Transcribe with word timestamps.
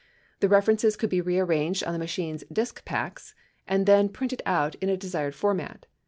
The 0.39 0.49
references 0.49 0.95
could 0.95 1.11
be 1.11 1.21
rearranged 1.21 1.83
on 1.83 1.93
the 1.93 1.99
machine's 1.99 2.43
"disk 2.51 2.83
packs" 2.85 3.35
and 3.67 3.85
then 3.85 4.09
printed 4.09 4.41
out 4.47 4.73
in 4.81 4.89
a 4.89 4.97
desired 4.97 5.35
format. 5.35 5.85